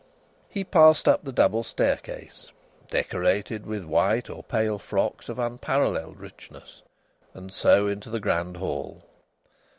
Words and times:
He 0.49 0.63
passed 0.63 1.07
up 1.07 1.23
the 1.23 1.31
double 1.31 1.61
staircase 1.61 2.47
(decorated 2.89 3.67
with 3.67 3.85
white 3.85 4.31
or 4.31 4.41
pale 4.41 4.79
frocks 4.79 5.29
of 5.29 5.37
unparalleled 5.37 6.19
richness), 6.19 6.81
and 7.35 7.53
so 7.53 7.85
into 7.87 8.09
the 8.09 8.19
grand 8.19 8.57
hall. 8.57 9.03